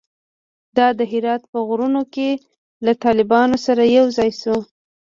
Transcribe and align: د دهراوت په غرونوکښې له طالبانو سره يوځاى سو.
د 0.77 0.79
دهراوت 0.99 1.41
په 1.51 1.59
غرونوکښې 1.67 2.31
له 2.85 2.93
طالبانو 3.03 3.55
سره 3.65 3.83
يوځاى 3.97 4.31
سو. 4.41 4.55